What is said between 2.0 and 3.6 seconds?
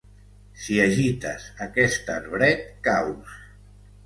arbret, caus.